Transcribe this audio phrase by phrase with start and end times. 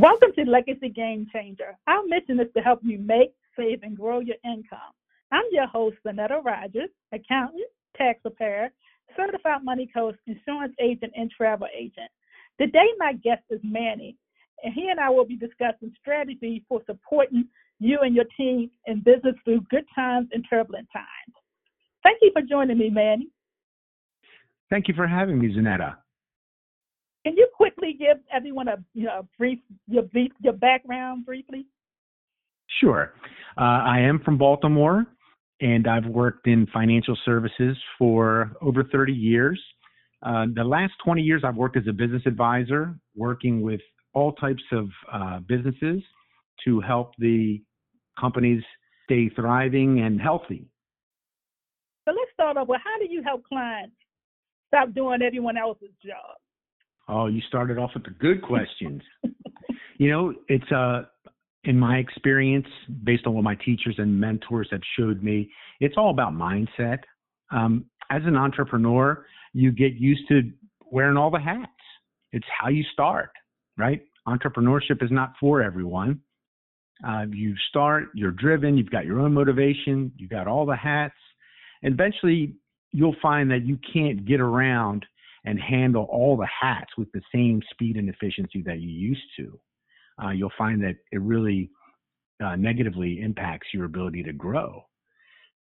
[0.00, 1.76] Welcome to Legacy Game Changer.
[1.86, 4.94] Our mission is to help you make, save, and grow your income.
[5.30, 7.66] I'm your host, Zanetta Rogers, accountant,
[7.98, 8.70] tax preparer,
[9.14, 12.10] certified money coach, insurance agent, and travel agent.
[12.58, 14.16] Today, my guest is Manny,
[14.64, 17.44] and he and I will be discussing strategy for supporting
[17.78, 21.36] you and your team in business through good times and turbulent times.
[22.02, 23.28] Thank you for joining me, Manny.
[24.70, 25.96] Thank you for having me, Zanetta.
[27.24, 30.04] Can you quickly give everyone a you know brief your
[30.40, 31.66] your background briefly?
[32.80, 33.12] Sure.
[33.58, 35.04] Uh, I am from Baltimore,
[35.60, 39.60] and I've worked in financial services for over 30 years.
[40.22, 43.80] Uh, the last 20 years, I've worked as a business advisor, working with
[44.12, 46.02] all types of uh, businesses
[46.64, 47.60] to help the
[48.18, 48.62] companies
[49.04, 50.66] stay thriving and healthy.
[52.06, 53.94] So let's start off with how do you help clients
[54.68, 56.36] stop doing everyone else's job?
[57.10, 59.02] Oh, you started off with the good questions.
[59.98, 61.02] you know, it's uh
[61.64, 62.66] in my experience,
[63.04, 65.50] based on what my teachers and mentors have showed me,
[65.80, 67.00] it's all about mindset.
[67.50, 70.50] Um, as an entrepreneur, you get used to
[70.90, 71.70] wearing all the hats.
[72.32, 73.30] It's how you start,
[73.76, 74.00] right?
[74.26, 76.20] Entrepreneurship is not for everyone.
[77.06, 81.14] Uh, you start, you're driven, you've got your own motivation, you've got all the hats.
[81.82, 82.54] And eventually,
[82.92, 85.04] you'll find that you can't get around
[85.44, 89.58] and handle all the hats with the same speed and efficiency that you used to,
[90.22, 91.70] uh, you'll find that it really
[92.44, 94.84] uh, negatively impacts your ability to grow.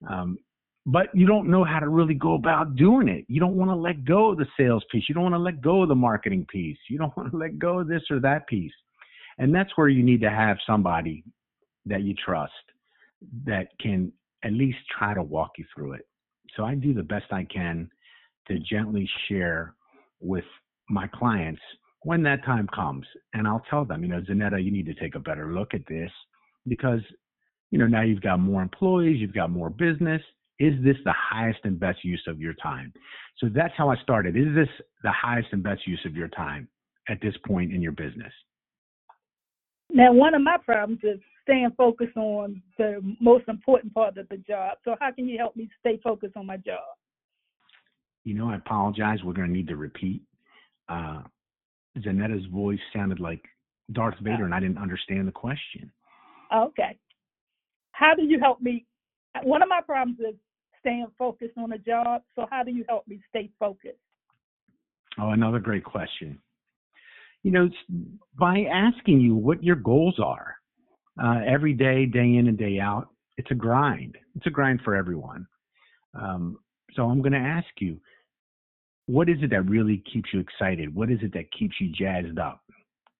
[0.09, 0.37] Um,
[0.85, 3.25] but you don't know how to really go about doing it.
[3.27, 5.03] You don't want to let go of the sales piece.
[5.09, 6.77] You don't want to let go of the marketing piece.
[6.89, 8.71] You don't want to let go of this or that piece.
[9.37, 11.23] And that's where you need to have somebody
[11.85, 12.53] that you trust
[13.45, 14.11] that can
[14.43, 16.07] at least try to walk you through it.
[16.55, 17.89] So I do the best I can
[18.47, 19.73] to gently share
[20.19, 20.45] with
[20.89, 21.61] my clients
[22.03, 23.05] when that time comes.
[23.33, 25.85] And I'll tell them, you know, Zanetta, you need to take a better look at
[25.87, 26.11] this
[26.67, 27.01] because,
[27.71, 30.21] you know, now you've got more employees, you've got more business.
[30.59, 32.91] Is this the highest and best use of your time?
[33.37, 34.35] So that's how I started.
[34.35, 34.69] Is this
[35.03, 36.67] the highest and best use of your time
[37.09, 38.33] at this point in your business?
[39.89, 44.37] Now, one of my problems is staying focused on the most important part of the
[44.37, 44.77] job.
[44.83, 46.83] So, how can you help me stay focused on my job?
[48.27, 49.19] You know, I apologize.
[49.23, 50.21] We're going to need to repeat.
[50.89, 51.21] Uh,
[51.99, 53.41] Zanetta's voice sounded like
[53.93, 55.89] Darth Vader, and I didn't understand the question.
[56.53, 56.97] Okay.
[57.93, 58.85] How do you help me?
[59.43, 60.35] One of my problems is
[60.81, 62.21] staying focused on a job.
[62.35, 63.95] So, how do you help me stay focused?
[65.17, 66.37] Oh, another great question.
[67.43, 67.69] You know,
[68.37, 70.55] by asking you what your goals are
[71.23, 74.17] uh, every day, day in and day out, it's a grind.
[74.35, 75.47] It's a grind for everyone.
[76.13, 76.57] Um,
[76.93, 78.01] so, I'm going to ask you
[79.07, 80.93] what is it that really keeps you excited?
[80.93, 82.61] What is it that keeps you jazzed up?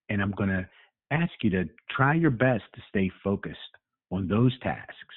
[0.10, 0.68] And I'm going to
[1.12, 3.58] ask you to try your best to stay focused
[4.12, 5.16] on those tasks.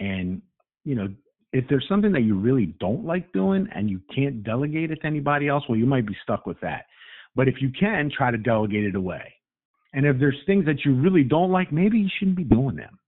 [0.00, 0.40] And,
[0.84, 1.08] you know,
[1.52, 5.06] if there's something that you really don't like doing and you can't delegate it to
[5.06, 6.86] anybody else, well, you might be stuck with that.
[7.34, 9.32] But if you can, try to delegate it away.
[9.92, 12.98] And if there's things that you really don't like, maybe you shouldn't be doing them.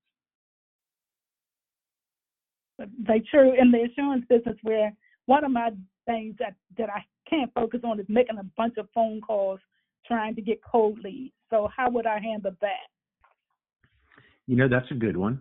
[2.79, 4.93] They true in the insurance business where
[5.29, 5.71] one of my
[6.07, 9.61] things that that I can't focus on is making a bunch of phone calls
[10.07, 11.35] trying to get cold leads.
[11.51, 12.89] So how would I handle that?
[14.47, 15.41] You know, that's a good one.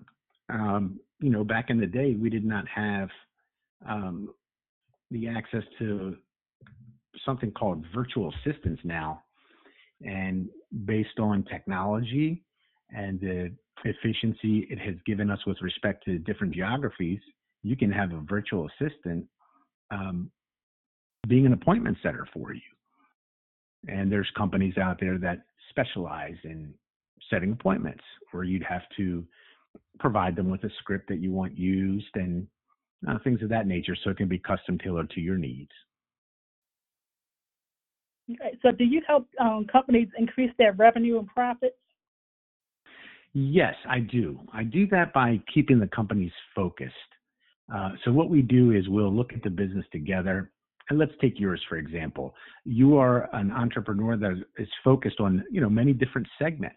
[0.49, 3.07] Um, you know, back in the day, we did not have
[3.87, 4.33] um,
[5.09, 6.17] the access to
[7.25, 9.23] something called virtual assistants now.
[10.01, 10.49] And
[10.85, 12.43] based on technology
[12.89, 13.53] and the
[13.85, 17.19] efficiency it has given us with respect to different geographies,
[17.63, 19.25] you can have a virtual assistant
[19.91, 20.31] um,
[21.27, 22.61] being an appointment setter for you.
[23.87, 26.73] And there's companies out there that specialize in
[27.29, 29.25] setting appointments where you'd have to
[29.99, 32.47] provide them with a script that you want used and
[33.07, 35.71] uh, things of that nature so it can be custom tailored to your needs.
[38.29, 38.57] Okay.
[38.61, 41.75] So, do you help um, companies increase their revenue and profits?
[43.33, 44.39] Yes, I do.
[44.51, 46.93] I do that by keeping the companies focused.
[47.73, 50.51] Uh, so, what we do is we'll look at the business together
[50.89, 52.33] and let's take yours for example.
[52.63, 56.75] You are an entrepreneur that is focused on you know many different segments.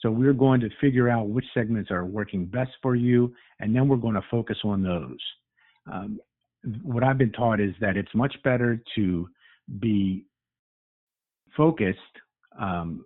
[0.00, 3.86] So we're going to figure out which segments are working best for you and then
[3.86, 5.18] we're going to focus on those.
[5.92, 6.20] Um,
[6.82, 9.28] what i've been taught is that it's much better to
[9.78, 10.24] be
[11.56, 11.98] focused
[12.58, 13.04] um,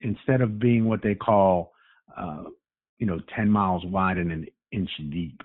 [0.00, 1.72] instead of being what they call
[2.16, 2.44] uh,
[2.98, 5.40] you know 10 miles wide and an inch deep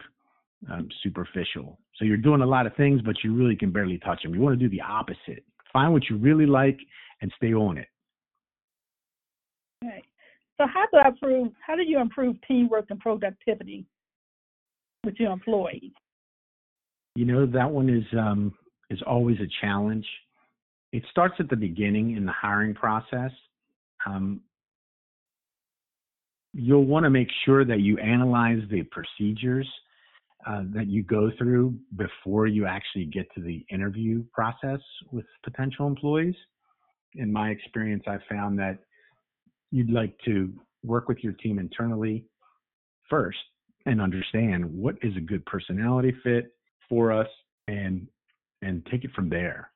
[0.72, 1.80] um, superficial.
[1.96, 4.34] So you're doing a lot of things, but you really can barely touch them.
[4.34, 5.44] You want to do the opposite.
[5.72, 6.78] Find what you really like
[7.22, 7.88] and stay on it.
[9.84, 10.04] Right.
[10.60, 11.52] So how do I improve?
[11.66, 13.86] How do you improve teamwork and productivity
[15.04, 15.92] with your employees?
[17.16, 18.54] You know that one is um,
[18.90, 20.06] is always a challenge.
[20.94, 23.32] It starts at the beginning in the hiring process.
[24.06, 24.42] Um,
[26.54, 29.68] you'll want to make sure that you analyze the procedures
[30.46, 34.80] uh, that you go through before you actually get to the interview process
[35.12, 36.36] with potential employees.
[37.16, 38.78] In my experience, I found that
[39.72, 40.54] you'd like to
[40.84, 42.26] work with your team internally
[43.10, 43.38] first
[43.86, 46.52] and understand what is a good personality fit
[46.88, 47.28] for us
[47.68, 48.08] and
[48.62, 49.72] and take it from there.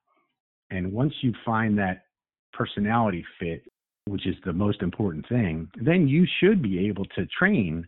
[0.71, 2.05] And once you find that
[2.53, 3.63] personality fit,
[4.05, 7.85] which is the most important thing, then you should be able to train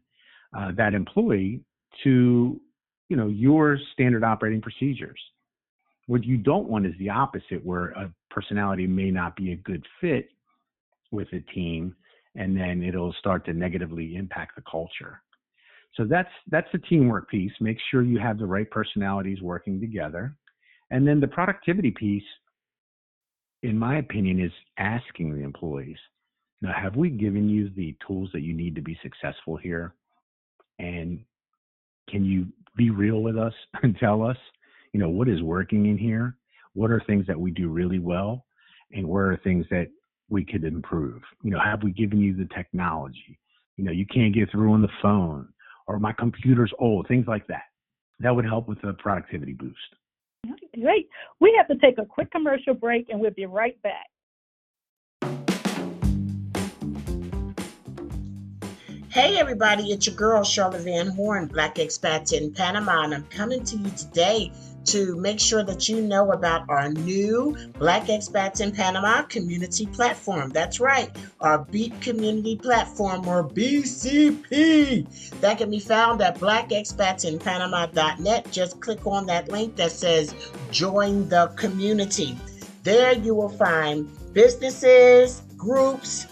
[0.58, 1.62] uh, that employee
[2.04, 2.60] to,
[3.10, 5.20] you know, your standard operating procedures.
[6.08, 9.86] What you don't want is the opposite, where a personality may not be a good
[10.02, 10.30] fit
[11.12, 11.96] with a team,
[12.36, 15.22] and then it'll start to negatively impact the culture.
[15.96, 17.52] So that's that's the teamwork piece.
[17.62, 20.36] Make sure you have the right personalities working together.
[20.90, 22.24] And then the productivity piece,
[23.62, 25.98] in my opinion, is asking the employees,
[26.64, 29.96] now, have we given you the tools that you need to be successful here?
[30.80, 31.20] And
[32.10, 33.54] can you be real with us
[33.84, 34.38] and tell us,
[34.92, 36.36] you know, what is working in here?
[36.74, 38.46] What are things that we do really well?
[38.92, 39.88] And where are things that
[40.30, 41.22] we could improve?
[41.44, 43.40] You know, have we given you the technology?
[43.78, 45.48] You know, you can't get through on the phone
[45.88, 47.64] or my computer's old, things like that.
[48.20, 49.78] That would help with the productivity boost.
[50.80, 51.08] Great.
[51.40, 54.08] We have to take a quick commercial break and we'll be right back.
[59.14, 63.64] Hey everybody, it's your girl Charlotte Van Horn, Black Expats in Panama, and I'm coming
[63.64, 64.52] to you today
[64.86, 70.50] to make sure that you know about our new Black Expats in Panama community platform.
[70.50, 75.08] That's right, our Beat Community Platform or BCP.
[75.42, 78.52] That can be found at blackexpatsinpanama.net.
[78.52, 80.34] Just click on that link that says
[80.72, 82.36] Join the Community.
[82.82, 86.26] There you will find businesses, groups,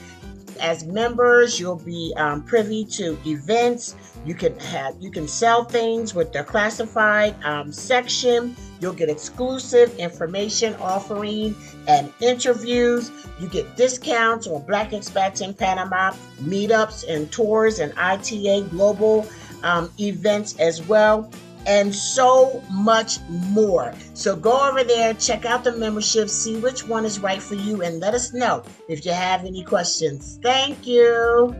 [0.61, 6.13] as members, you'll be um, privy to events you can have you can sell things
[6.13, 8.55] with the classified um, section.
[8.79, 11.55] You'll get exclusive information offering
[11.87, 13.11] and interviews.
[13.39, 16.11] You get discounts on Black Expats in Panama,
[16.41, 19.27] meetups and tours and ITA global
[19.63, 21.31] um, events as well
[21.65, 23.93] and so much more.
[24.13, 27.81] So go over there, check out the membership, see which one is right for you,
[27.81, 30.39] and let us know if you have any questions.
[30.41, 31.55] Thank you.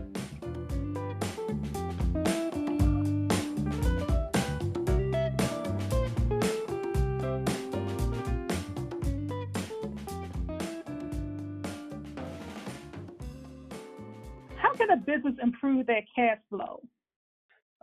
[14.58, 16.82] How can a business improve their cash flow?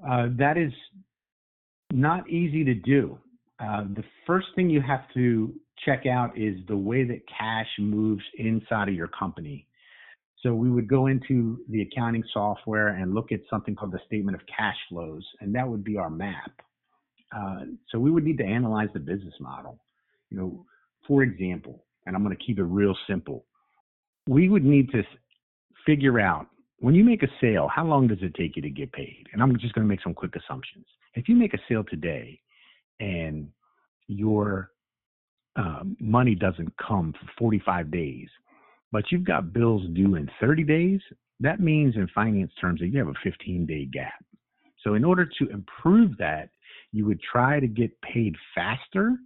[0.06, 0.72] Uh, that is
[1.92, 3.18] not easy to do.
[3.60, 5.52] Uh, the first thing you have to
[5.84, 9.66] check out is the way that cash moves inside of your company.
[10.42, 14.36] So we would go into the accounting software and look at something called the statement
[14.36, 16.52] of cash flows, and that would be our map.
[17.34, 19.78] Uh, so we would need to analyze the business model.
[20.30, 20.66] You know,
[21.06, 23.44] for example, and I'm going to keep it real simple.
[24.28, 25.02] We would need to
[25.84, 26.46] figure out
[26.80, 29.26] when you make a sale, how long does it take you to get paid?
[29.32, 30.86] And I'm just going to make some quick assumptions.
[31.14, 32.40] If you make a sale today
[33.00, 33.48] and
[34.06, 34.70] your
[35.56, 38.28] um, money doesn't come for 45 days,
[38.92, 41.00] but you've got bills due in 30 days,
[41.40, 44.24] that means in finance terms that you have a 15 day gap.
[44.84, 46.50] So in order to improve that,
[46.92, 49.16] you would try to get paid faster,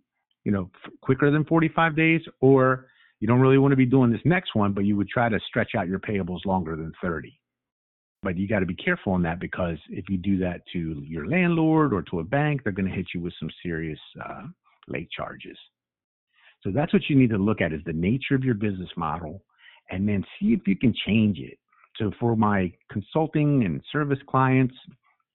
[0.44, 2.86] you know, f- quicker than 45 days, or
[3.20, 5.38] you don't really want to be doing this next one, but you would try to
[5.46, 7.38] stretch out your payables longer than 30.
[8.22, 11.26] But you got to be careful on that because if you do that to your
[11.26, 14.42] landlord or to a bank, they're going to hit you with some serious uh,
[14.86, 15.58] late charges.
[16.62, 19.42] So that's what you need to look at is the nature of your business model
[19.90, 21.58] and then see if you can change it.
[21.96, 24.74] So for my consulting and service clients,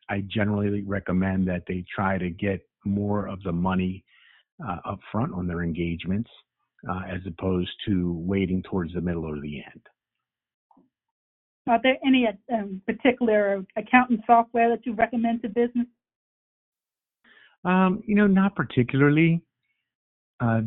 [0.09, 4.03] I generally recommend that they try to get more of the money
[4.65, 6.29] uh, up front on their engagements
[6.89, 9.81] uh, as opposed to waiting towards the middle or the end.
[11.67, 15.87] Are there any um, particular accounting software that you recommend to business?
[17.65, 19.41] Um, you know, not particularly.
[20.39, 20.61] Uh,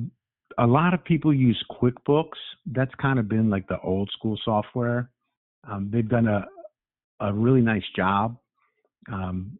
[0.58, 2.38] a lot of people use QuickBooks.
[2.66, 5.10] That's kind of been like the old school software.
[5.68, 6.46] Um, they've done a
[7.20, 8.36] a really nice job
[9.12, 9.58] um,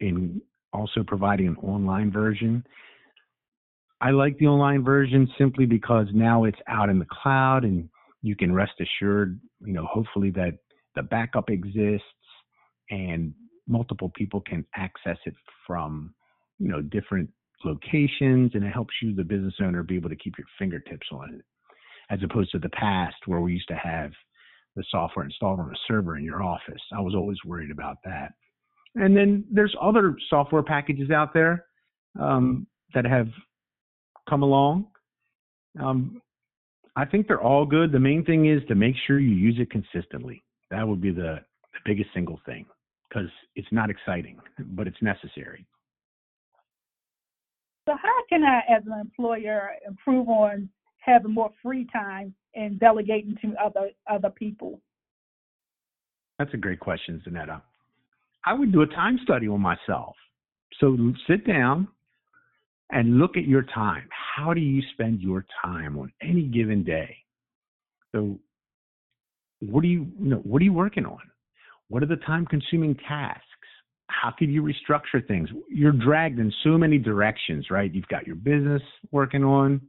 [0.00, 0.40] in
[0.72, 2.64] also providing an online version.
[4.00, 7.88] I like the online version simply because now it's out in the cloud and
[8.22, 10.58] you can rest assured, you know, hopefully that
[10.96, 12.04] the backup exists,
[12.90, 13.32] and
[13.66, 15.34] multiple people can access it
[15.66, 16.14] from
[16.58, 17.30] you know different
[17.64, 21.34] locations, and it helps you, the business owner, be able to keep your fingertips on
[21.34, 21.44] it,
[22.10, 24.10] as opposed to the past where we used to have
[24.76, 26.80] the software installed on a server in your office.
[26.96, 28.32] I was always worried about that.
[28.94, 31.66] And then there's other software packages out there
[32.18, 33.28] um, that have
[34.28, 34.86] come along.
[35.80, 36.20] Um,
[36.98, 37.92] I think they're all good.
[37.92, 40.42] The main thing is to make sure you use it consistently.
[40.72, 41.38] That would be the,
[41.72, 42.66] the biggest single thing
[43.08, 45.64] because it's not exciting, but it's necessary.
[47.88, 53.38] So, how can I, as an employer, improve on having more free time and delegating
[53.42, 54.80] to other other people?
[56.40, 57.62] That's a great question, Zanetta.
[58.44, 60.16] I would do a time study on myself.
[60.80, 60.96] So
[61.28, 61.86] sit down
[62.90, 64.08] and look at your time.
[64.10, 67.16] How do you spend your time on any given day?
[68.12, 68.38] So
[69.60, 71.20] what are you, you know, what are you working on?
[71.88, 73.44] What are the time consuming tasks?
[74.08, 75.48] How could you restructure things?
[75.68, 77.92] You're dragged in so many directions, right?
[77.92, 79.80] You've got your business working on.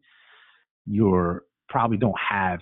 [0.85, 2.59] you're probably don't have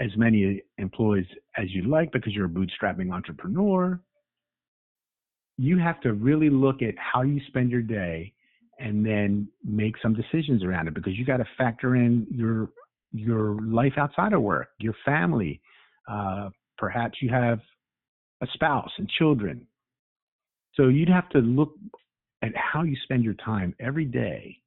[0.00, 1.26] as many employees
[1.56, 4.00] as you'd like because you're a bootstrapping entrepreneur
[5.56, 8.32] you have to really look at how you spend your day
[8.78, 12.70] and then make some decisions around it because you got to factor in your
[13.12, 15.60] your life outside of work, your family.
[16.10, 17.60] Uh, perhaps you have
[18.42, 19.66] a spouse and children.
[20.74, 21.74] So you'd have to look
[22.42, 24.58] at how you spend your time every day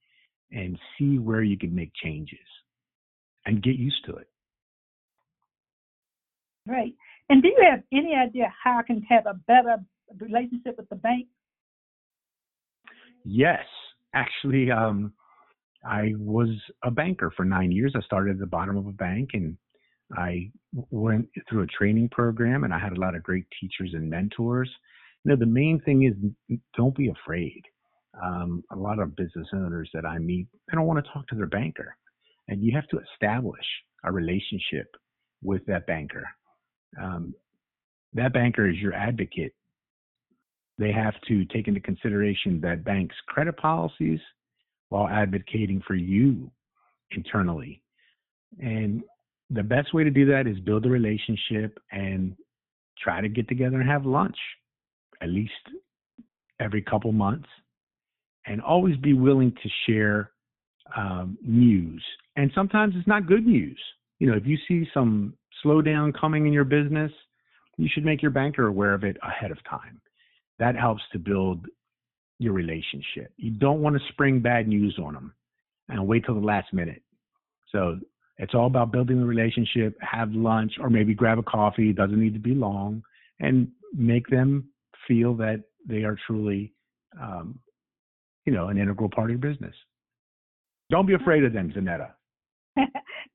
[0.51, 2.39] and see where you can make changes
[3.45, 4.29] and get used to it.
[6.65, 6.93] Right.
[7.29, 9.77] And do you have any idea how I can have a better
[10.19, 11.27] relationship with the bank?
[13.25, 13.65] Yes,
[14.13, 15.13] actually, um,
[15.85, 16.49] I was
[16.83, 17.93] a banker for nine years.
[17.95, 19.57] I started at the bottom of a bank and
[20.15, 20.51] I
[20.89, 24.69] went through a training program and I had a lot of great teachers and mentors.
[25.23, 27.61] You know, the main thing is don't be afraid.
[28.23, 31.35] Um, a lot of business owners that I meet, they don't want to talk to
[31.35, 31.95] their banker.
[32.47, 33.65] And you have to establish
[34.03, 34.87] a relationship
[35.43, 36.23] with that banker.
[37.01, 37.33] Um,
[38.13, 39.53] that banker is your advocate
[40.77, 44.19] they have to take into consideration that banks' credit policies
[44.89, 46.49] while advocating for you
[47.11, 47.81] internally.
[48.59, 49.03] And
[49.49, 52.35] the best way to do that is build a relationship and
[53.01, 54.37] try to get together and have lunch
[55.21, 55.51] at least
[56.59, 57.47] every couple months
[58.45, 60.31] and always be willing to share
[60.95, 62.03] um, news.
[62.35, 63.79] And sometimes it's not good news.
[64.19, 67.11] You know, if you see some slowdown coming in your business,
[67.77, 69.99] you should make your banker aware of it ahead of time
[70.59, 71.65] that helps to build
[72.39, 73.31] your relationship.
[73.37, 75.33] You don't want to spring bad news on them
[75.89, 77.01] and wait till the last minute.
[77.71, 77.99] So
[78.37, 81.89] it's all about building the relationship, have lunch, or maybe grab a coffee.
[81.89, 83.03] It doesn't need to be long,
[83.39, 84.69] and make them
[85.07, 86.73] feel that they are truly,
[87.19, 87.59] um,
[88.45, 89.75] you know, an integral part of your business.
[90.89, 92.11] Don't be afraid of them, Zanetta.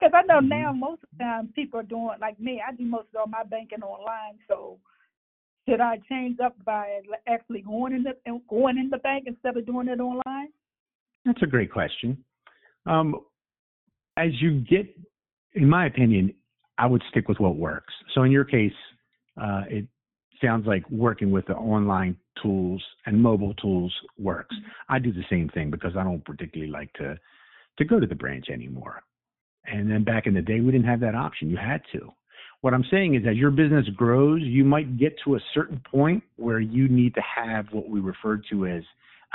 [0.01, 0.49] Because I know mm-hmm.
[0.49, 2.61] now most of the time people are doing like me.
[2.67, 4.79] I do most of all my banking online, so
[5.69, 9.67] should I change up by actually going in the going in the bank instead of
[9.67, 10.49] doing it online?
[11.25, 12.25] That's a great question.
[12.87, 13.15] Um,
[14.17, 14.95] as you get,
[15.55, 16.35] in my opinion,
[16.79, 17.95] I would stick with what works.
[18.15, 18.73] So in your case,
[19.41, 19.87] uh, it
[20.43, 24.55] sounds like working with the online tools and mobile tools works.
[24.57, 24.95] Mm-hmm.
[24.95, 27.17] I do the same thing because I don't particularly like to
[27.79, 29.03] to go to the branch anymore.
[29.65, 31.49] And then back in the day, we didn't have that option.
[31.49, 32.13] You had to.
[32.63, 36.23] What I'm saying is, as your business grows, you might get to a certain point
[36.37, 38.85] where you need to have what we refer to as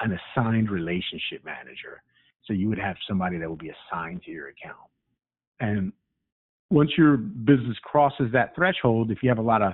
[0.01, 2.01] an assigned relationship manager.
[2.45, 4.77] So you would have somebody that will be assigned to your account.
[5.59, 5.91] And
[6.69, 9.73] once your business crosses that threshold, if you have a lot of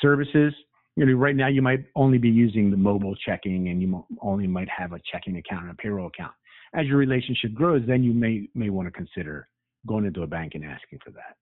[0.00, 0.54] services,
[0.96, 4.46] you know, right now you might only be using the mobile checking and you only
[4.46, 6.32] might have a checking account and a payroll account.
[6.72, 9.48] As your relationship grows, then you may may want to consider
[9.86, 11.36] going into a bank and asking for that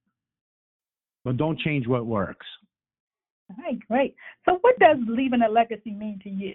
[1.24, 2.46] but don't change what works.
[3.50, 4.14] All right, great.
[4.44, 6.54] So, what does leaving a legacy mean to you?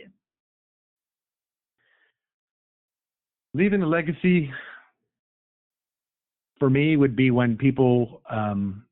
[3.54, 4.52] Leaving a legacy
[6.60, 8.84] for me would be when people um,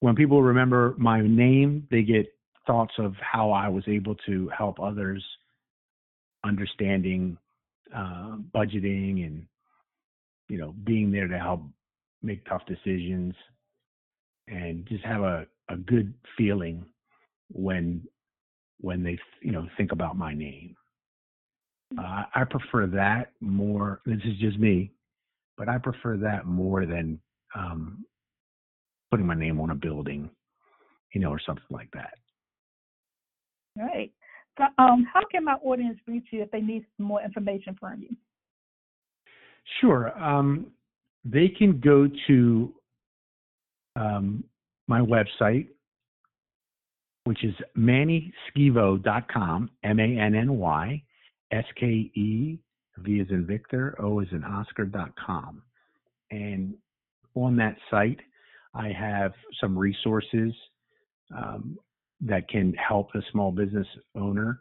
[0.00, 2.26] when people remember my name, they get
[2.66, 5.24] thoughts of how I was able to help others
[6.44, 7.38] understanding
[7.94, 9.46] uh, budgeting and
[10.48, 11.62] you know being there to help
[12.22, 13.34] make tough decisions
[14.48, 16.84] and just have a, a good feeling
[17.52, 18.02] when
[18.80, 20.74] when they you know think about my name.
[21.98, 24.00] Uh, I prefer that more.
[24.04, 24.90] This is just me,
[25.56, 27.20] but I prefer that more than
[27.54, 28.04] um,
[29.10, 30.28] putting my name on a building
[31.14, 32.14] you know, or something like that.
[33.76, 34.12] Right.
[34.58, 38.16] So, um, how can my audience reach you if they need more information from you?
[39.80, 40.16] Sure.
[40.22, 40.66] Um,
[41.24, 42.74] they can go to
[43.96, 44.44] um,
[44.88, 45.68] my website,
[47.24, 51.02] which is mannyskevo.com, M A N N Y
[51.52, 52.58] S K E
[52.98, 55.62] V is in Victor, O is in Oscar.com.
[56.30, 56.74] And
[57.34, 58.20] on that site,
[58.74, 60.52] I have some resources
[61.36, 61.78] um,
[62.20, 64.60] that can help a small business owner.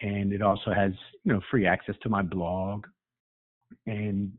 [0.00, 0.92] And it also has,
[1.24, 2.86] you know, free access to my blog.
[3.86, 4.32] And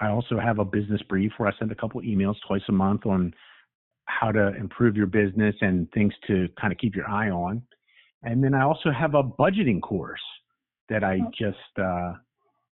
[0.00, 3.06] I also have a business brief where I send a couple emails twice a month
[3.06, 3.34] on
[4.08, 7.62] how to improve your business and things to kind of keep your eye on.
[8.22, 10.20] And then I also have a budgeting course
[10.88, 11.30] that I oh.
[11.38, 12.14] just uh,